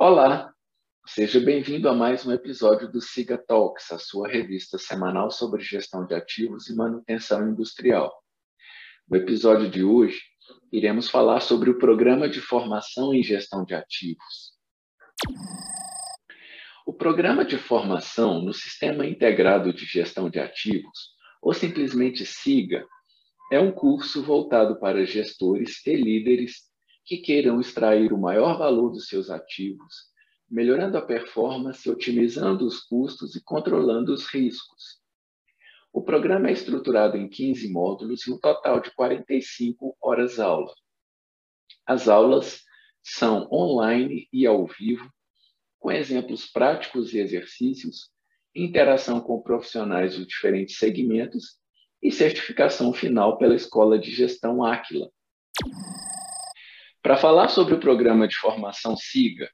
Olá, 0.00 0.54
seja 1.08 1.40
bem-vindo 1.40 1.88
a 1.88 1.92
mais 1.92 2.24
um 2.24 2.30
episódio 2.30 2.88
do 2.88 3.00
Siga 3.00 3.36
Talks, 3.36 3.90
a 3.90 3.98
sua 3.98 4.28
revista 4.28 4.78
semanal 4.78 5.28
sobre 5.28 5.60
gestão 5.60 6.06
de 6.06 6.14
ativos 6.14 6.68
e 6.68 6.76
manutenção 6.76 7.50
industrial. 7.50 8.14
No 9.08 9.16
episódio 9.16 9.68
de 9.68 9.82
hoje, 9.82 10.20
iremos 10.70 11.10
falar 11.10 11.40
sobre 11.40 11.68
o 11.68 11.78
Programa 11.78 12.28
de 12.28 12.40
Formação 12.40 13.12
em 13.12 13.24
Gestão 13.24 13.64
de 13.64 13.74
Ativos. 13.74 14.52
O 16.86 16.92
Programa 16.92 17.44
de 17.44 17.58
Formação 17.58 18.40
no 18.40 18.54
Sistema 18.54 19.04
Integrado 19.04 19.72
de 19.72 19.84
Gestão 19.84 20.30
de 20.30 20.38
Ativos, 20.38 21.08
ou 21.42 21.52
simplesmente 21.52 22.24
SIGA, 22.24 22.86
é 23.50 23.58
um 23.58 23.72
curso 23.72 24.22
voltado 24.22 24.78
para 24.78 25.04
gestores 25.04 25.84
e 25.84 25.96
líderes 25.96 26.67
que 27.08 27.16
queiram 27.16 27.58
extrair 27.58 28.12
o 28.12 28.18
maior 28.18 28.58
valor 28.58 28.90
dos 28.90 29.08
seus 29.08 29.30
ativos, 29.30 30.12
melhorando 30.46 30.98
a 30.98 31.00
performance, 31.00 31.88
otimizando 31.88 32.66
os 32.66 32.80
custos 32.80 33.34
e 33.34 33.42
controlando 33.42 34.12
os 34.12 34.26
riscos. 34.26 35.00
O 35.90 36.02
programa 36.02 36.50
é 36.50 36.52
estruturado 36.52 37.16
em 37.16 37.26
15 37.26 37.72
módulos 37.72 38.26
e 38.26 38.30
um 38.30 38.38
total 38.38 38.80
de 38.80 38.90
45 38.90 39.96
horas 40.02 40.38
aula. 40.38 40.70
As 41.86 42.08
aulas 42.08 42.62
são 43.02 43.48
online 43.50 44.28
e 44.30 44.46
ao 44.46 44.66
vivo, 44.66 45.10
com 45.78 45.90
exemplos 45.90 46.46
práticos 46.46 47.14
e 47.14 47.20
exercícios, 47.20 48.10
interação 48.54 49.18
com 49.18 49.40
profissionais 49.40 50.14
de 50.14 50.26
diferentes 50.26 50.76
segmentos 50.76 51.56
e 52.02 52.12
certificação 52.12 52.92
final 52.92 53.38
pela 53.38 53.54
Escola 53.54 53.98
de 53.98 54.10
Gestão 54.10 54.62
Áquila. 54.62 55.10
Para 57.02 57.16
falar 57.16 57.48
sobre 57.48 57.74
o 57.74 57.80
programa 57.80 58.26
de 58.26 58.36
formação 58.36 58.96
SIGA, 58.96 59.48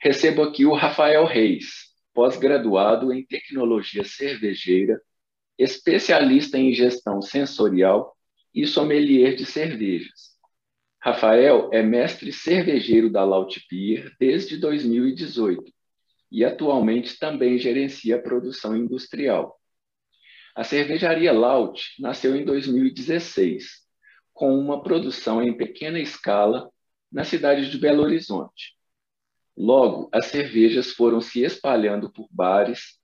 recebo 0.00 0.42
aqui 0.42 0.66
o 0.66 0.74
Rafael 0.74 1.24
Reis, 1.24 1.94
pós-graduado 2.12 3.12
em 3.12 3.24
tecnologia 3.24 4.04
cervejeira, 4.04 5.00
especialista 5.58 6.58
em 6.58 6.74
gestão 6.74 7.22
sensorial 7.22 8.14
e 8.54 8.66
sommelier 8.66 9.34
de 9.34 9.46
cervejas. 9.46 10.34
Rafael 11.00 11.70
é 11.72 11.82
mestre 11.82 12.32
cervejeiro 12.32 13.10
da 13.10 13.24
Laut 13.24 13.62
Beer 13.70 14.14
desde 14.18 14.56
2018 14.58 15.64
e 16.30 16.44
atualmente 16.44 17.18
também 17.18 17.58
gerencia 17.58 18.16
a 18.16 18.22
produção 18.22 18.76
industrial. 18.76 19.58
A 20.54 20.64
cervejaria 20.64 21.32
Laut 21.32 21.94
nasceu 21.98 22.36
em 22.36 22.44
2016, 22.44 23.84
com 24.32 24.58
uma 24.58 24.82
produção 24.82 25.42
em 25.42 25.56
pequena 25.56 25.98
escala 25.98 26.70
na 27.14 27.22
cidade 27.22 27.70
de 27.70 27.78
Belo 27.78 28.02
Horizonte. 28.02 28.74
Logo, 29.56 30.08
as 30.12 30.26
cervejas 30.26 30.90
foram 30.90 31.20
se 31.20 31.44
espalhando 31.44 32.12
por 32.12 32.26
bares, 32.28 32.98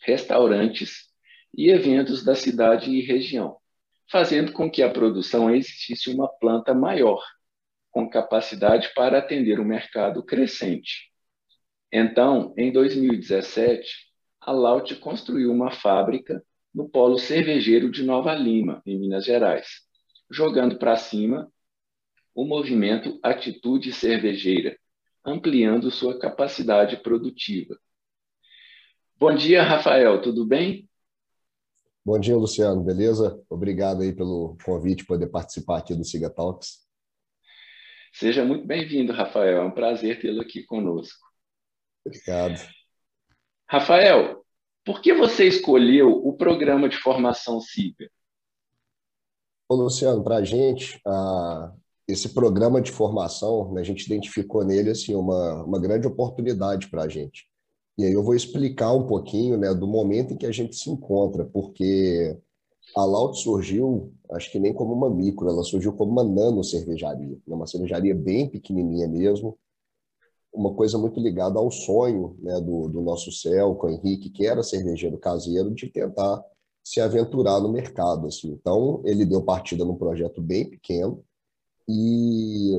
restaurantes 0.00 1.10
e 1.54 1.68
eventos 1.68 2.24
da 2.24 2.34
cidade 2.34 2.90
e 2.90 3.02
região, 3.02 3.58
fazendo 4.10 4.54
com 4.54 4.70
que 4.70 4.82
a 4.82 4.90
produção 4.90 5.54
existisse 5.54 6.08
uma 6.08 6.26
planta 6.26 6.72
maior, 6.72 7.22
com 7.90 8.08
capacidade 8.08 8.90
para 8.94 9.18
atender 9.18 9.60
o 9.60 9.62
um 9.62 9.66
mercado 9.66 10.24
crescente. 10.24 11.12
Então, 11.92 12.54
em 12.56 12.72
2017, 12.72 13.86
a 14.40 14.50
Laut 14.50 14.94
construiu 14.96 15.52
uma 15.52 15.70
fábrica 15.70 16.42
no 16.74 16.88
polo 16.88 17.18
cervejeiro 17.18 17.90
de 17.90 18.02
Nova 18.02 18.34
Lima, 18.34 18.80
em 18.86 18.98
Minas 18.98 19.26
Gerais, 19.26 19.82
jogando 20.30 20.78
para 20.78 20.96
cima 20.96 21.52
o 22.34 22.44
movimento 22.44 23.18
Atitude 23.22 23.92
Cervejeira, 23.92 24.76
ampliando 25.24 25.90
sua 25.90 26.18
capacidade 26.18 26.96
produtiva. 27.02 27.78
Bom 29.16 29.34
dia, 29.34 29.62
Rafael, 29.62 30.20
tudo 30.20 30.46
bem? 30.46 30.88
Bom 32.04 32.18
dia, 32.18 32.36
Luciano, 32.36 32.82
beleza? 32.82 33.40
Obrigado 33.48 34.02
aí 34.02 34.12
pelo 34.12 34.56
convite, 34.64 35.06
poder 35.06 35.28
participar 35.28 35.78
aqui 35.78 35.94
do 35.94 36.04
Siga 36.04 36.28
Talks. 36.28 36.82
Seja 38.12 38.44
muito 38.44 38.66
bem-vindo, 38.66 39.12
Rafael, 39.12 39.58
é 39.58 39.64
um 39.64 39.70
prazer 39.70 40.20
tê-lo 40.20 40.42
aqui 40.42 40.64
conosco. 40.64 41.24
Obrigado. 42.04 42.60
Rafael, 43.68 44.44
por 44.84 45.00
que 45.00 45.14
você 45.14 45.46
escolheu 45.46 46.10
o 46.10 46.36
programa 46.36 46.88
de 46.88 46.96
formação 46.96 47.60
SIGA? 47.60 48.10
Ô, 49.68 49.76
Luciano, 49.76 50.24
para 50.24 50.36
a 50.36 50.44
gente, 50.44 51.00
a, 51.06 51.72
esse 52.06 52.30
programa 52.30 52.80
de 52.80 52.90
formação, 52.90 53.72
né, 53.72 53.80
a 53.80 53.84
gente 53.84 54.04
identificou 54.06 54.64
nele 54.64 54.90
assim, 54.90 55.14
uma, 55.14 55.64
uma 55.64 55.78
grande 55.78 56.06
oportunidade 56.06 56.88
para 56.90 57.02
a 57.02 57.08
gente. 57.08 57.46
E 57.96 58.04
aí 58.04 58.12
eu 58.12 58.22
vou 58.22 58.34
explicar 58.34 58.92
um 58.92 59.06
pouquinho 59.06 59.56
né, 59.56 59.72
do 59.74 59.86
momento 59.86 60.32
em 60.32 60.36
que 60.36 60.46
a 60.46 60.52
gente 60.52 60.74
se 60.76 60.90
encontra, 60.90 61.44
porque 61.44 62.36
a 62.96 63.04
Laut 63.04 63.38
surgiu, 63.38 64.12
acho 64.32 64.50
que 64.50 64.58
nem 64.58 64.72
como 64.72 64.92
uma 64.92 65.08
micro, 65.08 65.48
ela 65.48 65.62
surgiu 65.62 65.92
como 65.92 66.10
uma 66.10 66.24
nano 66.24 66.64
cervejaria, 66.64 67.38
né, 67.46 67.54
uma 67.54 67.66
cervejaria 67.66 68.14
bem 68.14 68.48
pequenininha 68.48 69.06
mesmo, 69.08 69.58
uma 70.52 70.74
coisa 70.74 70.98
muito 70.98 71.18
ligada 71.18 71.58
ao 71.58 71.70
sonho 71.70 72.36
né, 72.40 72.60
do, 72.60 72.88
do 72.88 73.00
nosso 73.00 73.32
céu, 73.32 73.74
com 73.74 73.86
o 73.86 73.90
Henrique, 73.90 74.28
que 74.28 74.46
era 74.46 74.62
cervejeiro 74.62 75.16
caseiro, 75.16 75.70
de 75.74 75.88
tentar 75.88 76.44
se 76.84 77.00
aventurar 77.00 77.60
no 77.60 77.72
mercado. 77.72 78.26
Assim. 78.26 78.50
Então, 78.50 79.00
ele 79.04 79.24
deu 79.24 79.42
partida 79.42 79.84
num 79.84 79.96
projeto 79.96 80.42
bem 80.42 80.68
pequeno, 80.68 81.24
e 81.88 82.76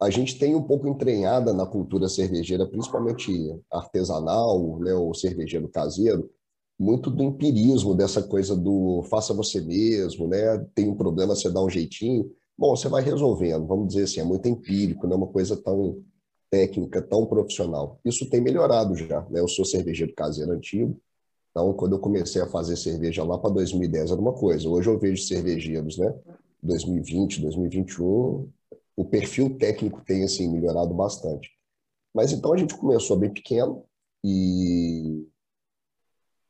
a 0.00 0.10
gente 0.10 0.38
tem 0.38 0.54
um 0.54 0.62
pouco 0.62 0.86
entranhada 0.86 1.52
na 1.52 1.66
cultura 1.66 2.08
cervejeira, 2.08 2.66
principalmente 2.66 3.58
artesanal, 3.70 4.78
né, 4.78 4.94
ou 4.94 5.14
cervejeiro 5.14 5.68
caseiro, 5.68 6.30
muito 6.78 7.10
do 7.10 7.22
empirismo, 7.22 7.94
dessa 7.94 8.22
coisa 8.22 8.54
do 8.54 9.02
faça 9.10 9.32
você 9.32 9.60
mesmo, 9.60 10.28
né? 10.28 10.58
Tem 10.74 10.88
um 10.88 10.94
problema, 10.94 11.34
você 11.34 11.50
dá 11.50 11.62
um 11.62 11.70
jeitinho. 11.70 12.30
Bom, 12.56 12.76
você 12.76 12.88
vai 12.88 13.02
resolvendo, 13.02 13.66
vamos 13.66 13.88
dizer 13.88 14.04
assim, 14.04 14.20
é 14.20 14.24
muito 14.24 14.46
empírico, 14.48 15.06
não 15.06 15.14
é 15.14 15.16
uma 15.16 15.26
coisa 15.26 15.56
tão 15.56 16.02
técnica, 16.50 17.02
tão 17.02 17.26
profissional. 17.26 17.98
Isso 18.04 18.28
tem 18.28 18.40
melhorado 18.40 18.94
já, 18.94 19.22
né? 19.30 19.40
Eu 19.40 19.48
sou 19.48 19.64
cervejeiro 19.64 20.14
caseiro 20.14 20.52
antigo, 20.52 21.00
então 21.50 21.72
quando 21.72 21.94
eu 21.94 21.98
comecei 21.98 22.42
a 22.42 22.46
fazer 22.46 22.76
cerveja 22.76 23.24
lá 23.24 23.38
para 23.38 23.50
2010 23.50 24.10
era 24.10 24.20
uma 24.20 24.34
coisa. 24.34 24.68
Hoje 24.68 24.88
eu 24.90 24.98
vejo 24.98 25.22
cervejeiros, 25.22 25.96
né? 25.96 26.14
2020, 26.66 27.40
2021, 27.40 28.50
o 28.96 29.04
perfil 29.04 29.56
técnico 29.58 30.02
tem 30.04 30.24
assim 30.24 30.50
melhorado 30.50 30.94
bastante. 30.94 31.50
Mas 32.14 32.32
então 32.32 32.52
a 32.52 32.56
gente 32.56 32.74
começou 32.74 33.16
bem 33.16 33.32
pequeno 33.32 33.84
e 34.24 35.26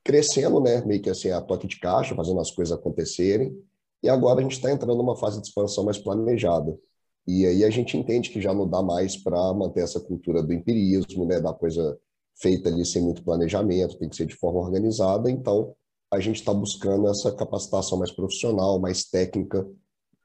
crescendo, 0.04 0.60
né, 0.60 0.84
meio 0.84 1.02
que 1.02 1.10
assim 1.10 1.30
a 1.30 1.40
toque 1.40 1.66
de 1.66 1.80
caixa, 1.80 2.14
fazendo 2.14 2.38
as 2.40 2.50
coisas 2.50 2.76
acontecerem. 2.76 3.60
E 4.02 4.08
agora 4.08 4.38
a 4.38 4.42
gente 4.42 4.52
está 4.52 4.70
entrando 4.70 4.96
numa 4.96 5.16
fase 5.16 5.40
de 5.40 5.48
expansão 5.48 5.84
mais 5.84 5.98
planejada. 5.98 6.78
E 7.26 7.44
aí 7.44 7.64
a 7.64 7.70
gente 7.70 7.96
entende 7.96 8.30
que 8.30 8.40
já 8.40 8.54
não 8.54 8.68
dá 8.68 8.80
mais 8.80 9.16
para 9.16 9.52
manter 9.52 9.80
essa 9.82 9.98
cultura 9.98 10.42
do 10.42 10.52
empirismo, 10.52 11.26
né, 11.26 11.40
da 11.40 11.52
coisa 11.52 11.98
feita 12.36 12.68
ali 12.68 12.84
sem 12.86 13.02
muito 13.02 13.24
planejamento, 13.24 13.98
tem 13.98 14.08
que 14.08 14.14
ser 14.14 14.26
de 14.26 14.36
forma 14.36 14.60
organizada. 14.60 15.28
Então 15.28 15.74
a 16.10 16.20
gente 16.20 16.36
está 16.36 16.54
buscando 16.54 17.08
essa 17.08 17.32
capacitação 17.32 17.98
mais 17.98 18.12
profissional, 18.12 18.78
mais 18.78 19.04
técnica, 19.04 19.66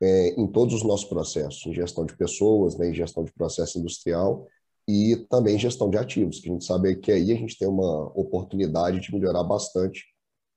é, 0.01 0.29
em 0.29 0.47
todos 0.47 0.73
os 0.73 0.83
nossos 0.83 1.07
processos, 1.07 1.65
em 1.65 1.73
gestão 1.73 2.05
de 2.05 2.15
pessoas, 2.17 2.77
né, 2.77 2.89
em 2.89 2.93
gestão 2.93 3.23
de 3.23 3.31
processo 3.31 3.77
industrial 3.77 4.47
e 4.87 5.15
também 5.29 5.59
gestão 5.59 5.89
de 5.89 5.97
ativos, 5.97 6.39
que 6.39 6.49
a 6.49 6.53
gente 6.53 6.65
sabe 6.65 6.95
que 6.95 7.11
aí 7.11 7.31
a 7.31 7.35
gente 7.35 7.57
tem 7.57 7.67
uma 7.67 8.07
oportunidade 8.17 8.99
de 8.99 9.13
melhorar 9.13 9.43
bastante 9.43 10.05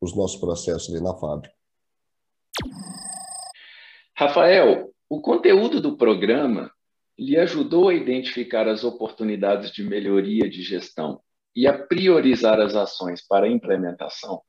os 0.00 0.16
nossos 0.16 0.40
processos 0.40 0.94
ali 0.94 1.02
na 1.02 1.14
fábrica. 1.14 1.54
Rafael, 4.16 4.90
o 5.08 5.20
conteúdo 5.20 5.80
do 5.80 5.96
programa 5.96 6.70
lhe 7.18 7.36
ajudou 7.36 7.88
a 7.88 7.94
identificar 7.94 8.66
as 8.66 8.82
oportunidades 8.82 9.70
de 9.70 9.82
melhoria 9.82 10.48
de 10.48 10.62
gestão 10.62 11.20
e 11.54 11.66
a 11.66 11.86
priorizar 11.86 12.60
as 12.60 12.74
ações 12.74 13.24
para 13.26 13.46
a 13.46 13.50
implementação? 13.50 14.42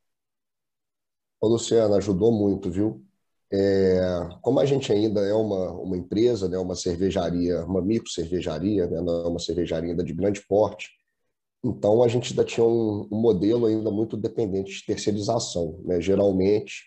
Ô, 1.40 1.48
Luciano, 1.48 1.94
ajudou 1.94 2.32
muito, 2.32 2.70
viu? 2.70 3.05
É, 3.52 4.00
como 4.42 4.58
a 4.58 4.64
gente 4.64 4.92
ainda 4.92 5.20
é 5.20 5.32
uma, 5.32 5.72
uma 5.72 5.96
empresa, 5.96 6.48
né, 6.48 6.58
uma 6.58 6.74
cervejaria, 6.74 7.64
uma 7.64 7.80
micro 7.80 8.10
cervejaria, 8.10 8.86
né, 8.86 9.00
não 9.00 9.24
é 9.24 9.28
uma 9.28 9.38
cervejaria 9.38 9.90
ainda 9.90 10.02
de 10.02 10.12
grande 10.12 10.44
porte, 10.48 10.90
então 11.64 12.02
a 12.02 12.08
gente 12.08 12.30
ainda 12.30 12.44
tinha 12.44 12.66
um, 12.66 13.08
um 13.10 13.20
modelo 13.20 13.66
ainda 13.66 13.90
muito 13.90 14.16
dependente 14.16 14.72
de 14.72 14.86
terceirização. 14.86 15.80
Né? 15.84 16.00
Geralmente, 16.00 16.84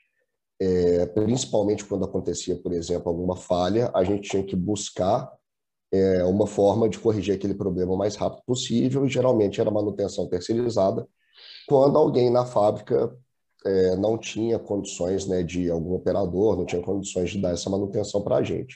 é, 0.59 1.05
principalmente 1.07 1.85
quando 1.85 2.05
acontecia, 2.05 2.55
por 2.55 2.73
exemplo, 2.73 3.09
alguma 3.09 3.35
falha, 3.35 3.91
a 3.93 4.03
gente 4.03 4.29
tinha 4.29 4.43
que 4.43 4.55
buscar 4.55 5.31
é, 5.91 6.23
uma 6.25 6.45
forma 6.45 6.87
de 6.87 6.99
corrigir 6.99 7.33
aquele 7.33 7.53
problema 7.53 7.93
o 7.93 7.97
mais 7.97 8.15
rápido 8.15 8.43
possível, 8.45 9.05
e 9.05 9.09
geralmente 9.09 9.59
era 9.59 9.71
manutenção 9.71 10.27
terceirizada, 10.27 11.07
quando 11.67 11.97
alguém 11.97 12.29
na 12.29 12.45
fábrica 12.45 13.15
é, 13.65 13.95
não 13.95 14.17
tinha 14.17 14.57
condições 14.57 15.27
né, 15.27 15.43
de 15.43 15.69
algum 15.69 15.93
operador, 15.93 16.57
não 16.57 16.65
tinha 16.65 16.81
condições 16.81 17.31
de 17.31 17.41
dar 17.41 17.51
essa 17.51 17.69
manutenção 17.69 18.21
para 18.21 18.37
a 18.37 18.43
gente. 18.43 18.75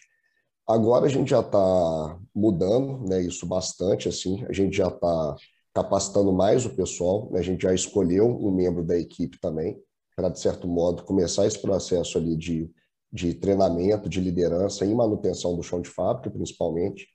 Agora 0.67 1.05
a 1.05 1.09
gente 1.09 1.29
já 1.29 1.41
está 1.41 2.19
mudando 2.33 3.07
né, 3.07 3.21
isso 3.21 3.45
bastante, 3.45 4.07
assim, 4.07 4.45
a 4.47 4.53
gente 4.53 4.77
já 4.77 4.87
está 4.87 5.35
capacitando 5.73 6.31
mais 6.31 6.65
o 6.65 6.75
pessoal, 6.75 7.29
né, 7.31 7.39
a 7.39 7.43
gente 7.43 7.63
já 7.63 7.73
escolheu 7.73 8.27
um 8.27 8.51
membro 8.51 8.83
da 8.83 8.97
equipe 8.97 9.39
também, 9.39 9.77
para, 10.15 10.29
de 10.29 10.39
certo 10.39 10.67
modo, 10.67 11.03
começar 11.03 11.45
esse 11.45 11.59
processo 11.59 12.17
ali 12.17 12.35
de, 12.35 12.69
de 13.11 13.33
treinamento, 13.33 14.07
de 14.07 14.21
liderança 14.21 14.85
em 14.85 14.93
manutenção 14.93 15.55
do 15.55 15.63
chão 15.63 15.81
de 15.81 15.89
fábrica, 15.89 16.29
principalmente. 16.29 17.07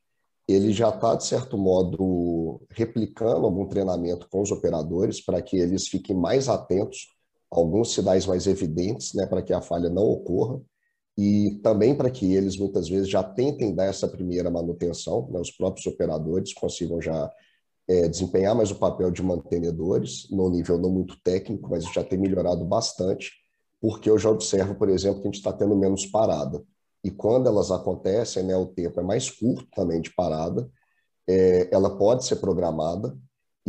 Ele 0.46 0.72
já 0.72 0.88
está, 0.88 1.14
de 1.14 1.24
certo 1.24 1.56
modo, 1.56 2.60
replicando 2.70 3.46
algum 3.46 3.66
treinamento 3.66 4.28
com 4.28 4.40
os 4.40 4.50
operadores 4.50 5.20
para 5.20 5.40
que 5.40 5.56
eles 5.56 5.86
fiquem 5.86 6.16
mais 6.16 6.48
atentos 6.48 7.17
alguns 7.50 7.94
sinais 7.94 8.26
mais 8.26 8.46
evidentes, 8.46 9.14
né, 9.14 9.26
para 9.26 9.42
que 9.42 9.52
a 9.52 9.60
falha 9.60 9.88
não 9.88 10.04
ocorra 10.04 10.60
e 11.16 11.58
também 11.62 11.94
para 11.94 12.10
que 12.10 12.32
eles 12.34 12.56
muitas 12.56 12.88
vezes 12.88 13.08
já 13.08 13.22
tentem 13.22 13.74
dar 13.74 13.86
essa 13.86 14.06
primeira 14.06 14.50
manutenção, 14.50 15.28
né, 15.30 15.40
os 15.40 15.50
próprios 15.50 15.86
operadores 15.86 16.52
consigam 16.52 17.00
já 17.00 17.30
é, 17.88 18.06
desempenhar 18.06 18.54
mais 18.54 18.70
o 18.70 18.76
papel 18.76 19.10
de 19.10 19.22
mantenedores, 19.22 20.28
no 20.30 20.50
nível 20.50 20.78
não 20.78 20.90
muito 20.90 21.20
técnico, 21.22 21.70
mas 21.70 21.84
já 21.92 22.04
tem 22.04 22.18
melhorado 22.18 22.64
bastante, 22.64 23.32
porque 23.80 24.10
eu 24.10 24.18
já 24.18 24.30
observo, 24.30 24.74
por 24.74 24.88
exemplo, 24.90 25.22
que 25.22 25.28
a 25.28 25.30
gente 25.30 25.38
está 25.38 25.52
tendo 25.52 25.74
menos 25.74 26.04
parada. 26.06 26.62
E 27.02 27.10
quando 27.10 27.48
elas 27.48 27.70
acontecem, 27.70 28.42
né, 28.42 28.56
o 28.56 28.66
tempo 28.66 29.00
é 29.00 29.02
mais 29.02 29.30
curto 29.30 29.66
também 29.74 30.00
de 30.00 30.12
parada, 30.14 30.70
é, 31.26 31.68
ela 31.74 31.96
pode 31.96 32.26
ser 32.26 32.36
programada 32.36 33.16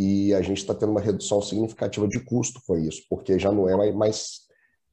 e 0.02 0.34
a 0.34 0.42
gente 0.42 0.60
está 0.60 0.74
tendo 0.74 0.92
uma 0.92 1.02
redução 1.02 1.42
significativa 1.42 2.08
de 2.08 2.22
custo 2.22 2.62
com 2.66 2.78
isso, 2.78 3.04
porque 3.10 3.38
já 3.38 3.52
não 3.52 3.68
é 3.68 3.92
mais 3.92 4.48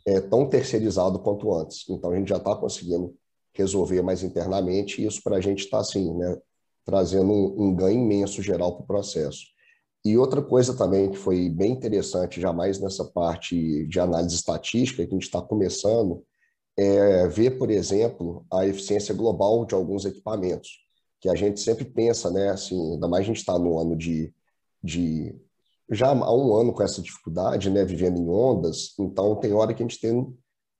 é, 0.04 0.20
tão 0.20 0.48
terceirizado 0.48 1.20
quanto 1.20 1.54
antes. 1.54 1.88
Então 1.88 2.10
a 2.10 2.16
gente 2.16 2.28
já 2.28 2.38
está 2.38 2.56
conseguindo 2.56 3.14
resolver 3.54 4.02
mais 4.02 4.24
internamente 4.24 5.00
e 5.00 5.06
isso 5.06 5.22
para 5.22 5.36
a 5.36 5.40
gente 5.40 5.60
está 5.60 5.78
assim, 5.78 6.12
né, 6.12 6.36
trazendo 6.84 7.30
um, 7.32 7.68
um 7.68 7.74
ganho 7.76 8.00
imenso 8.00 8.42
geral 8.42 8.74
para 8.74 8.82
o 8.82 8.86
processo. 8.86 9.46
E 10.04 10.18
outra 10.18 10.42
coisa 10.42 10.76
também 10.76 11.08
que 11.08 11.16
foi 11.16 11.48
bem 11.48 11.70
interessante, 11.70 12.40
jamais 12.40 12.80
nessa 12.80 13.04
parte 13.04 13.86
de 13.86 14.00
análise 14.00 14.34
estatística, 14.34 15.06
que 15.06 15.10
a 15.14 15.14
gente 15.14 15.22
está 15.22 15.40
começando, 15.40 16.24
é 16.76 17.28
ver, 17.28 17.58
por 17.58 17.70
exemplo, 17.70 18.44
a 18.52 18.66
eficiência 18.66 19.14
global 19.14 19.64
de 19.64 19.74
alguns 19.76 20.04
equipamentos, 20.04 20.84
que 21.20 21.28
a 21.28 21.36
gente 21.36 21.60
sempre 21.60 21.84
pensa, 21.84 22.28
né, 22.28 22.50
assim, 22.50 22.94
ainda 22.94 23.06
mais 23.06 23.22
a 23.22 23.26
gente 23.28 23.38
está 23.38 23.56
no 23.56 23.78
ano 23.78 23.96
de, 23.96 24.34
de 24.86 25.34
já 25.90 26.08
há 26.08 26.34
um 26.34 26.56
ano 26.56 26.72
com 26.72 26.82
essa 26.82 27.02
dificuldade, 27.02 27.70
né, 27.70 27.84
vivendo 27.84 28.18
em 28.18 28.28
ondas, 28.28 28.94
então 28.98 29.36
tem 29.36 29.52
hora 29.52 29.72
que 29.72 29.82
a 29.82 29.86
gente 29.86 30.00
tem 30.00 30.34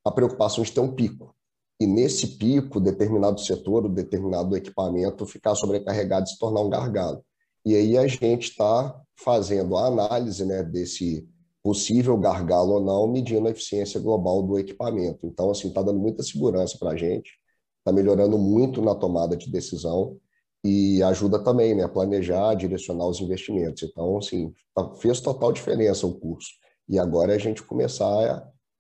a 0.05 0.11
preocupação 0.11 0.65
de 0.65 0.73
ter 0.73 0.81
um 0.81 0.93
pico 0.93 1.37
e 1.79 1.87
nesse 1.87 2.39
pico, 2.39 2.81
determinado 2.81 3.41
setor, 3.41 3.85
ou 3.85 3.91
determinado 3.91 4.57
equipamento 4.57 5.27
ficar 5.27 5.55
sobrecarregado 5.55 6.27
e 6.27 6.31
se 6.31 6.39
tornar 6.39 6.63
um 6.63 6.71
gargalo. 6.71 7.23
E 7.65 7.75
aí 7.75 7.99
a 7.99 8.07
gente 8.07 8.51
está 8.51 8.99
fazendo 9.15 9.77
a 9.77 9.87
análise 9.87 10.45
né, 10.45 10.63
desse 10.63 11.29
possível 11.63 12.17
gargalo 12.17 12.75
ou 12.75 12.81
não, 12.81 13.07
medindo 13.09 13.47
a 13.47 13.51
eficiência 13.51 14.01
global 14.01 14.43
do 14.43 14.59
equipamento. 14.59 15.27
Então, 15.27 15.51
assim, 15.51 15.69
está 15.69 15.83
dando 15.83 15.99
muita 15.99 16.23
segurança 16.23 16.79
para 16.79 16.91
a 16.91 16.97
gente, 16.97 17.33
está 17.79 17.93
melhorando 17.93 18.39
muito 18.39 18.81
na 18.81 18.95
tomada 18.95 19.37
de 19.37 19.51
decisão 19.51 20.17
e 20.65 21.03
ajuda 21.03 21.43
também 21.43 21.75
né, 21.75 21.85
a 21.85 21.89
planejar, 21.89 22.55
direcionar 22.55 23.07
os 23.07 23.21
investimentos. 23.21 23.83
Então, 23.83 24.19
assim, 24.19 24.53
tá, 24.75 24.95
fez 24.97 25.21
total 25.21 25.53
diferença 25.53 26.07
o 26.07 26.19
curso. 26.19 26.51
E 26.89 26.99
agora 26.99 27.33
é 27.33 27.37
a 27.37 27.41
gente 27.41 27.63
começar 27.63 28.07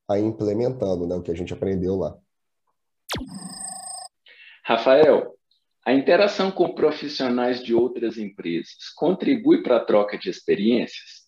a, 0.08 0.14
a 0.14 0.18
implementando 0.18 1.06
né, 1.06 1.14
o 1.14 1.22
que 1.22 1.30
a 1.30 1.36
gente 1.36 1.52
aprendeu 1.52 1.96
lá. 1.96 2.16
Rafael, 4.64 5.36
a 5.84 5.92
interação 5.92 6.50
com 6.50 6.74
profissionais 6.74 7.62
de 7.62 7.72
outras 7.72 8.18
empresas 8.18 8.90
contribui 8.96 9.62
para 9.62 9.76
a 9.76 9.84
troca 9.84 10.18
de 10.18 10.28
experiências? 10.28 11.26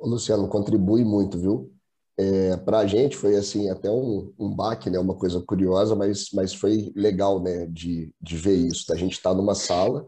Luciano, 0.00 0.48
contribui 0.48 1.04
muito, 1.04 1.38
viu? 1.38 1.75
É, 2.18 2.56
para 2.56 2.78
a 2.78 2.86
gente 2.86 3.16
foi 3.16 3.36
assim 3.36 3.68
até 3.68 3.90
um, 3.90 4.32
um 4.38 4.54
baque, 4.54 4.88
né? 4.88 4.98
Uma 4.98 5.14
coisa 5.14 5.40
curiosa, 5.40 5.94
mas, 5.94 6.28
mas 6.32 6.54
foi 6.54 6.92
legal, 6.96 7.42
né? 7.42 7.66
De, 7.66 8.12
de 8.20 8.36
ver 8.36 8.56
isso. 8.56 8.92
A 8.92 8.96
gente 8.96 9.12
está 9.12 9.34
numa 9.34 9.54
sala 9.54 10.06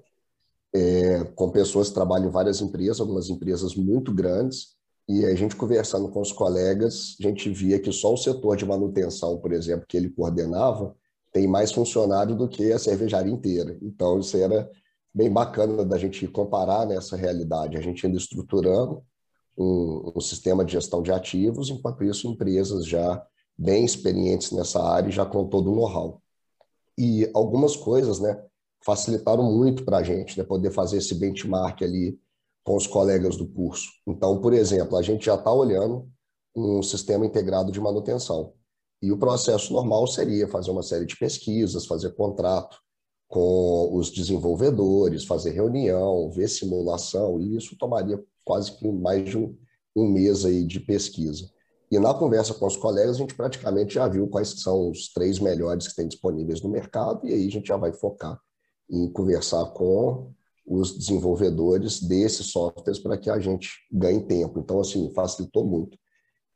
é, 0.75 1.25
com 1.35 1.51
pessoas 1.51 1.89
que 1.89 1.95
trabalham 1.95 2.29
em 2.29 2.33
várias 2.33 2.61
empresas, 2.61 3.01
algumas 3.01 3.29
empresas 3.29 3.75
muito 3.75 4.13
grandes, 4.13 4.77
e 5.09 5.25
a 5.25 5.35
gente 5.35 5.57
conversando 5.57 6.09
com 6.11 6.21
os 6.21 6.33
colegas, 6.33 7.17
a 7.19 7.23
gente 7.23 7.49
via 7.51 7.79
que 7.79 7.91
só 7.91 8.13
o 8.13 8.17
setor 8.17 8.57
de 8.57 8.67
manutenção, 8.67 9.39
por 9.39 9.53
exemplo, 9.53 9.87
que 9.89 9.97
ele 9.97 10.11
coordenava, 10.11 10.95
tem 11.33 11.47
mais 11.47 11.73
funcionário 11.73 12.37
do 12.37 12.49
que 12.49 12.73
a 12.73 12.79
cervejaria 12.79 13.33
inteira. 13.33 13.79
Então, 13.83 14.19
isso 14.19 14.37
era 14.37 14.71
bem 15.15 15.31
bacana 15.31 15.85
da 15.85 15.97
gente 15.99 16.27
comparar 16.29 16.87
nessa 16.87 17.17
realidade. 17.17 17.77
A 17.77 17.81
gente 17.81 18.05
ainda 18.05 18.19
estruturando 18.19 19.03
um, 19.59 20.13
um, 20.15 20.21
sistema 20.21 20.65
de 20.65 20.73
gestão 20.73 21.03
de 21.03 21.11
ativos, 21.11 21.69
enquanto 21.69 22.05
isso, 22.05 22.29
empresas 22.29 22.87
já 22.87 23.23
bem 23.57 23.85
experientes 23.85 24.53
nessa 24.53 24.81
área 24.81 25.09
e 25.09 25.13
já 25.13 25.27
com 25.27 25.49
todo 25.49 25.73
o 25.73 25.75
know-how. 25.75 26.23
E 26.97 27.29
algumas 27.35 27.75
coisas 27.75 28.21
né, 28.21 28.41
facilitaram 28.85 29.43
muito 29.43 29.85
para 29.85 29.99
a 29.99 30.03
gente, 30.03 30.39
né, 30.39 30.45
poder 30.45 30.71
fazer 30.71 30.99
esse 30.99 31.15
benchmark 31.15 31.83
ali 31.83 32.19
com 32.65 32.77
os 32.77 32.87
colegas 32.87 33.37
do 33.37 33.49
curso. 33.49 33.89
Então, 34.07 34.41
por 34.41 34.53
exemplo, 34.53 34.97
a 34.97 35.03
gente 35.03 35.27
já 35.27 35.35
está 35.35 35.53
olhando 35.53 36.09
um 36.55 36.83
sistema 36.83 37.27
integrado 37.27 37.73
de 37.73 37.81
manutenção. 37.81 38.53
E 39.01 39.13
o 39.13 39.19
processo 39.19 39.73
normal 39.73 40.07
seria 40.07 40.49
fazer 40.49 40.71
uma 40.71 40.83
série 40.83 41.07
de 41.07 41.17
pesquisas, 41.17 41.87
fazer 41.87 42.15
contrato 42.15 42.79
com 43.29 43.95
os 43.95 44.11
desenvolvedores, 44.11 45.25
fazer 45.25 45.51
reunião, 45.51 46.31
ver 46.31 46.49
simulação, 46.49 47.41
e 47.41 47.57
isso 47.57 47.77
tomaria 47.77 48.23
quase 48.49 48.73
que 48.73 48.91
mais 48.91 49.29
de 49.29 49.37
um, 49.37 49.55
um 49.95 50.09
mês 50.09 50.47
aí 50.47 50.65
de 50.65 50.81
pesquisa. 50.81 51.47
E 51.91 51.99
na 51.99 52.15
conversa 52.15 52.55
com 52.55 52.67
os 52.67 52.77
colegas, 52.77 53.17
a 53.17 53.19
gente 53.19 53.35
praticamente 53.35 53.95
já 53.95 54.09
viu 54.09 54.27
quais 54.27 54.63
são 54.63 54.91
os 54.91 55.13
três 55.13 55.39
melhores 55.39 55.87
que 55.87 55.97
tem 55.97 56.09
disponíveis 56.09 56.63
no 56.63 56.71
mercado, 56.71 57.27
e 57.27 57.33
aí 57.35 57.47
a 57.47 57.51
gente 57.51 57.69
já 57.69 57.77
vai 57.77 57.93
focar 57.93 58.41
em 58.91 59.11
conversar 59.13 59.67
com 59.73 60.33
os 60.67 60.97
desenvolvedores 60.97 62.01
desses 62.01 62.47
softwares 62.47 62.99
para 62.99 63.19
que 63.19 63.29
a 63.29 63.39
gente 63.39 63.71
ganhe 63.93 64.21
tempo. 64.21 64.59
Então, 64.59 64.81
assim, 64.81 65.11
facilitou 65.15 65.65
muito. 65.65 65.99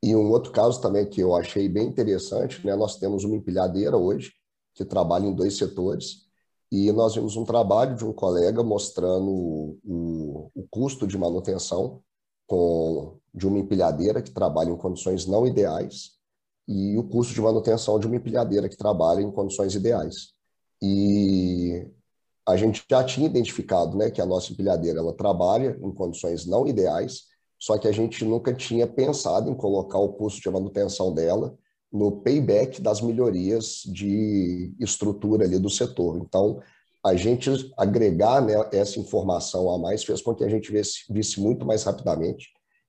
E 0.03 0.17
um 0.17 0.31
outro 0.31 0.51
caso 0.51 0.81
também 0.81 1.07
que 1.07 1.21
eu 1.21 1.35
achei 1.35 1.69
bem 1.69 1.89
interessante, 1.89 2.65
né? 2.67 2.75
Nós 2.75 2.97
temos 2.97 3.23
uma 3.25 3.37
empilhadeira 3.37 3.97
hoje 3.97 4.33
que 4.75 4.85
trabalha 4.85 5.27
em 5.27 5.35
dois 5.35 5.57
setores 5.57 6.27
e 6.73 6.91
nós 6.91 7.15
vimos 7.15 7.37
um 7.37 7.45
trabalho 7.45 7.95
de 7.95 8.03
um 8.03 8.15
colega 8.15 8.63
mostrando 8.63 9.79
o, 9.85 10.51
o 10.55 10.67
custo 10.71 11.07
de 11.07 11.19
manutenção 11.19 12.01
com, 12.47 13.19
de 13.35 13.47
uma 13.47 13.59
empilhadeira 13.59 14.23
que 14.23 14.31
trabalha 14.31 14.71
em 14.71 14.77
condições 14.79 15.27
não 15.27 15.47
ideais 15.47 16.13
e 16.67 16.97
o 16.97 17.05
custo 17.05 17.35
de 17.35 17.43
manutenção 17.43 17.99
de 17.99 18.07
uma 18.07 18.17
empilhadeira 18.17 18.71
que 18.71 18.77
trabalha 18.77 19.21
em 19.21 19.31
condições 19.31 19.75
ideais. 19.75 20.33
E 20.81 21.87
a 22.49 22.57
gente 22.57 22.83
já 22.91 23.05
tinha 23.05 23.27
identificado 23.27 23.95
né, 23.95 24.11
que 24.11 24.23
a 24.23 24.27
nossa 24.27 24.51
empilhadeira 24.51 25.01
ela 25.01 25.13
trabalha 25.13 25.79
em 25.79 25.93
condições 25.93 26.47
não 26.47 26.67
ideais, 26.67 27.25
só 27.59 27.77
que 27.77 27.87
a 27.87 27.93
gente 27.93 28.25
nunca 28.25 28.55
tinha 28.55 28.87
pensado 28.87 29.51
em 29.51 29.55
colocar 29.55 29.99
o 29.99 30.15
custo 30.15 30.41
de 30.41 30.49
manutenção 30.49 31.13
dela 31.13 31.55
no 31.93 32.13
payback 32.23 32.81
das 32.81 33.01
melhorias 33.01 33.83
de 33.85 34.75
estrutura 34.81 35.45
ali 35.45 35.59
do 35.59 35.69
setor. 35.69 36.19
Então, 36.19 36.61
a 37.05 37.15
gente 37.15 37.51
agregar 37.77 38.41
né, 38.41 38.55
essa 38.73 38.99
informação 38.99 39.71
a 39.71 39.79
mais 39.79 40.05
fez 40.05 40.23
com 40.23 40.35
que 40.35 40.45
a 40.45 40.49
gente 40.49 40.71
visse, 40.71 41.01
visse 41.11 41.41
muito 41.41 41.67
mais 41.67 41.83
rapidamente 41.85 42.49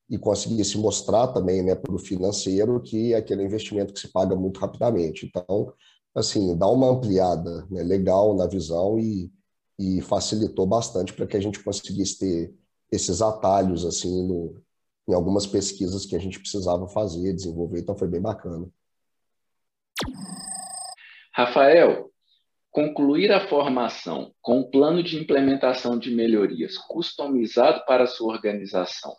e 0.10 0.17
conseguisse 0.17 0.77
mostrar 0.77 1.27
também 1.29 1.63
né, 1.63 1.75
para 1.75 1.93
o 1.93 2.00
financeiro 2.00 2.81
que 2.81 3.13
é 3.13 3.17
aquele 3.17 3.43
investimento 3.43 3.93
que 3.93 4.00
se 4.00 4.12
paga 4.12 4.36
muito 4.36 4.60
rapidamente. 4.60 5.25
Então, 5.25 5.74
assim, 6.15 6.55
dá 6.55 6.67
uma 6.67 6.89
ampliada 6.89 7.65
né, 7.69 7.81
legal 7.83 8.36
na 8.36 8.48
visão 8.48 9.00
e 9.00 9.31
e 9.77 10.01
facilitou 10.01 10.65
bastante 10.65 11.13
para 11.13 11.27
que 11.27 11.38
a 11.38 11.39
gente 11.39 11.63
conseguisse 11.63 12.19
ter 12.19 12.55
esses 12.91 13.22
atalhos 13.22 13.86
assim 13.86 14.25
no, 14.27 14.62
em 15.07 15.13
algumas 15.13 15.48
pesquisas 15.48 16.05
que 16.05 16.15
a 16.15 16.19
gente 16.19 16.39
precisava 16.39 16.88
fazer, 16.88 17.33
desenvolver, 17.33 17.79
então 17.79 17.98
foi 17.98 18.07
bem 18.07 18.22
bacana. 18.22 18.69
Rafael, 21.33 22.11
concluir 22.71 23.31
a 23.31 23.47
formação 23.47 24.33
com 24.41 24.59
um 24.59 24.69
plano 24.69 25.01
de 25.03 25.19
implementação 25.19 25.97
de 25.97 26.13
melhorias 26.13 26.77
customizado 26.77 27.83
para 27.85 28.07
sua 28.07 28.33
organização 28.33 29.13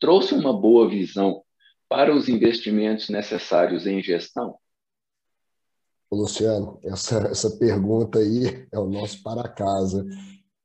trouxe 0.00 0.34
uma 0.34 0.52
boa 0.52 0.88
visão 0.88 1.42
para 1.88 2.14
os 2.14 2.28
investimentos 2.28 3.08
necessários 3.08 3.86
em 3.86 4.02
gestão? 4.02 4.56
Luciano, 6.10 6.78
essa, 6.84 7.18
essa 7.28 7.50
pergunta 7.58 8.18
aí 8.18 8.66
é 8.72 8.78
o 8.78 8.86
nosso 8.86 9.22
para 9.22 9.48
casa. 9.48 10.06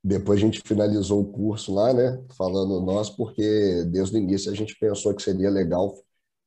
Depois 0.02 0.38
a 0.38 0.42
gente 0.42 0.62
finalizou 0.64 1.20
o 1.20 1.32
curso 1.32 1.74
lá, 1.74 1.92
né? 1.92 2.22
Falando 2.36 2.80
nós, 2.80 3.10
porque 3.10 3.84
desde 3.86 4.16
o 4.16 4.18
início 4.18 4.50
a 4.50 4.54
gente 4.54 4.76
pensou 4.78 5.14
que 5.14 5.22
seria 5.22 5.50
legal 5.50 5.94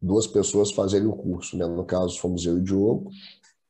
duas 0.02 0.28
pessoas 0.28 0.72
fazerem 0.72 1.08
o 1.08 1.16
curso, 1.16 1.58
né? 1.58 1.66
No 1.66 1.86
caso, 1.86 2.20
fomos 2.20 2.46
eu 2.46 2.58
e 2.58 2.62
o 2.62 2.64
Diogo. 2.64 3.10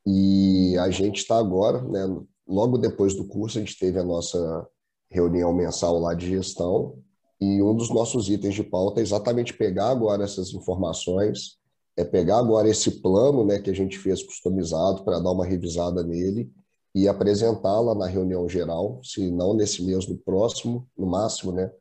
E 0.05 0.77
a 0.77 0.89
gente 0.89 1.17
está 1.17 1.38
agora, 1.38 1.81
né, 1.81 2.05
logo 2.47 2.77
depois 2.77 3.15
do 3.15 3.25
curso, 3.25 3.57
a 3.57 3.62
gente 3.62 3.77
teve 3.77 3.97
a 3.97 4.03
nossa 4.03 4.67
reunião 5.09 5.53
mensal 5.53 6.00
lá 6.00 6.13
de 6.13 6.27
gestão, 6.27 6.97
e 7.39 7.62
um 7.62 7.75
dos 7.75 7.89
nossos 7.89 8.29
itens 8.29 8.55
de 8.55 8.63
pauta 8.63 9.00
é 9.00 9.03
exatamente 9.03 9.53
pegar 9.53 9.89
agora 9.89 10.24
essas 10.24 10.53
informações, 10.53 11.57
é 11.97 12.03
pegar 12.03 12.39
agora 12.39 12.69
esse 12.69 13.01
plano 13.01 13.45
né, 13.45 13.59
que 13.59 13.69
a 13.69 13.74
gente 13.74 13.97
fez 13.97 14.21
customizado 14.24 15.03
para 15.03 15.19
dar 15.19 15.31
uma 15.31 15.45
revisada 15.45 16.03
nele 16.03 16.51
e 16.93 17.07
apresentá-la 17.07 17.93
na 17.93 18.05
reunião 18.05 18.47
geral, 18.47 19.01
se 19.03 19.29
não 19.31 19.53
nesse 19.53 19.83
mês, 19.83 20.07
no 20.07 20.17
próximo, 20.17 20.88
no 20.97 21.05
máximo, 21.05 21.51
né, 21.51 21.71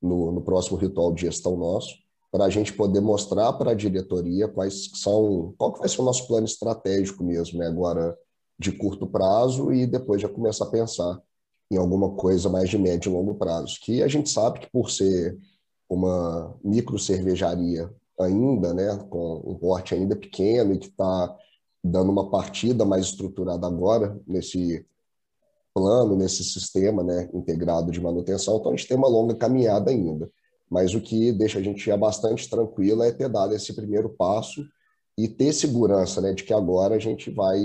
no, 0.00 0.32
no 0.32 0.42
próximo 0.42 0.76
ritual 0.76 1.12
de 1.12 1.22
gestão 1.22 1.56
nosso, 1.56 1.94
para 2.32 2.46
a 2.46 2.48
gente 2.48 2.72
poder 2.72 3.00
mostrar 3.00 3.52
para 3.52 3.72
a 3.72 3.74
diretoria 3.74 4.48
quais 4.48 4.90
são, 4.94 5.54
qual 5.58 5.74
que 5.74 5.80
vai 5.80 5.88
ser 5.88 6.00
o 6.00 6.04
nosso 6.04 6.26
plano 6.26 6.46
estratégico 6.46 7.22
mesmo, 7.22 7.58
né, 7.58 7.66
agora 7.66 8.16
de 8.58 8.72
curto 8.72 9.06
prazo 9.06 9.70
e 9.70 9.86
depois 9.86 10.22
já 10.22 10.28
começar 10.30 10.64
a 10.64 10.70
pensar 10.70 11.20
em 11.70 11.76
alguma 11.76 12.12
coisa 12.12 12.48
mais 12.48 12.70
de 12.70 12.78
médio 12.78 13.10
e 13.10 13.12
longo 13.12 13.34
prazo, 13.34 13.78
que 13.82 14.02
a 14.02 14.08
gente 14.08 14.30
sabe 14.30 14.60
que 14.60 14.70
por 14.70 14.90
ser 14.90 15.38
uma 15.88 16.54
micro 16.64 16.98
cervejaria 16.98 17.92
ainda, 18.18 18.72
né, 18.72 18.96
com 19.10 19.42
um 19.44 19.54
porte 19.54 19.94
ainda 19.94 20.16
pequeno 20.16 20.72
e 20.72 20.78
que 20.78 20.88
está 20.88 21.36
dando 21.84 22.10
uma 22.10 22.30
partida 22.30 22.84
mais 22.84 23.06
estruturada 23.06 23.66
agora 23.66 24.18
nesse 24.26 24.86
plano, 25.74 26.16
nesse 26.16 26.44
sistema 26.44 27.02
né, 27.02 27.28
integrado 27.34 27.90
de 27.90 28.00
manutenção, 28.00 28.56
então 28.56 28.72
a 28.72 28.76
gente 28.76 28.88
tem 28.88 28.96
uma 28.96 29.08
longa 29.08 29.34
caminhada 29.34 29.90
ainda. 29.90 30.30
Mas 30.72 30.94
o 30.94 31.02
que 31.02 31.32
deixa 31.32 31.58
a 31.58 31.62
gente 31.62 31.94
bastante 31.98 32.48
tranquilo 32.48 33.02
é 33.02 33.12
ter 33.12 33.28
dado 33.28 33.54
esse 33.54 33.74
primeiro 33.74 34.08
passo 34.08 34.66
e 35.18 35.28
ter 35.28 35.52
segurança 35.52 36.18
né, 36.22 36.32
de 36.32 36.44
que 36.44 36.54
agora 36.54 36.94
a 36.94 36.98
gente 36.98 37.30
vai 37.30 37.60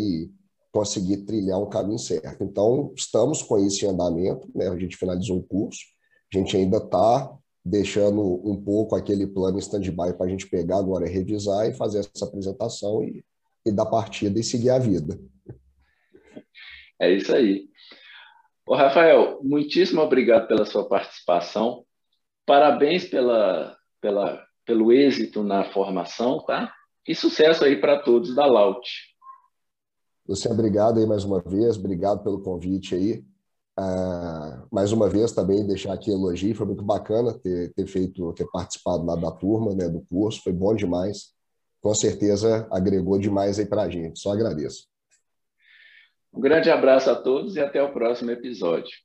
conseguir 0.73 1.25
trilhar 1.25 1.57
um 1.57 1.69
caminho 1.69 1.97
certo. 1.97 2.43
Então, 2.43 2.91
estamos 2.97 3.41
com 3.41 3.57
isso 3.65 3.85
em 3.85 3.87
andamento, 3.87 4.49
né? 4.53 4.67
a 4.67 4.75
gente 4.75 4.97
finalizou 4.97 5.37
o 5.37 5.43
curso, 5.43 5.79
a 6.33 6.37
gente 6.37 6.57
ainda 6.57 6.79
está 6.79 7.33
deixando 7.63 8.21
um 8.45 8.61
pouco 8.61 8.93
aquele 8.93 9.25
plano 9.25 9.57
stand-by 9.57 10.11
para 10.17 10.25
a 10.25 10.29
gente 10.29 10.45
pegar 10.49 10.79
agora, 10.79 11.07
revisar 11.07 11.65
e 11.65 11.73
fazer 11.73 11.99
essa 11.99 12.25
apresentação 12.25 13.01
e, 13.05 13.23
e 13.65 13.71
dar 13.71 13.85
partida 13.85 14.37
e 14.37 14.43
seguir 14.43 14.71
a 14.71 14.79
vida. 14.79 15.17
É 16.99 17.09
isso 17.09 17.33
aí. 17.33 17.69
Ô, 18.67 18.75
Rafael, 18.75 19.39
muitíssimo 19.41 20.01
obrigado 20.01 20.45
pela 20.49 20.65
sua 20.65 20.89
participação. 20.89 21.86
Parabéns 22.47 23.03
pela, 23.03 23.77
pela, 23.99 24.41
pelo 24.65 24.93
êxito 24.93 25.43
na 25.43 25.65
formação, 25.65 26.39
tá? 26.45 26.73
E 27.05 27.13
sucesso 27.13 27.65
aí 27.65 27.75
para 27.79 28.01
todos 28.01 28.33
da 28.33 28.45
Laut. 28.45 28.89
Você 30.25 30.49
obrigado 30.49 30.97
aí 30.97 31.05
mais 31.05 31.25
uma 31.25 31.41
vez, 31.41 31.77
obrigado 31.77 32.23
pelo 32.23 32.41
convite 32.41 32.95
aí. 32.95 33.25
Uh, 33.77 34.65
mais 34.71 34.93
uma 34.93 35.09
vez 35.09 35.33
também 35.33 35.67
deixar 35.67 35.91
aqui 35.93 36.09
elogio, 36.09 36.55
foi 36.55 36.65
muito 36.65 36.83
bacana 36.83 37.37
ter, 37.37 37.73
ter 37.73 37.85
feito, 37.85 38.31
ter 38.33 38.47
participado 38.49 39.05
lá 39.05 39.17
da 39.17 39.29
turma, 39.29 39.75
né, 39.75 39.89
do 39.89 40.01
curso, 40.09 40.41
foi 40.41 40.53
bom 40.53 40.73
demais. 40.73 41.33
Com 41.81 41.93
certeza 41.93 42.65
agregou 42.71 43.19
demais 43.19 43.59
aí 43.59 43.65
para 43.65 43.83
a 43.83 43.89
gente. 43.89 44.19
Só 44.19 44.31
agradeço. 44.31 44.87
Um 46.33 46.39
grande 46.39 46.69
abraço 46.69 47.09
a 47.09 47.15
todos 47.15 47.57
e 47.57 47.59
até 47.59 47.83
o 47.83 47.91
próximo 47.91 48.31
episódio. 48.31 48.95